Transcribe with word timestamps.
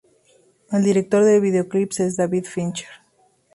El 0.77 0.83
director 0.87 1.23
del 1.27 1.41
videoclip 1.45 1.93
es 1.99 2.17
David 2.17 2.45
Fincher. 2.55 2.89